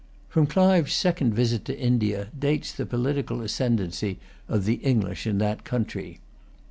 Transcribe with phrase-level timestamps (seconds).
[0.29, 5.63] From Clive's second visit to India dates the political ascendency of the English in that
[5.63, 6.19] country.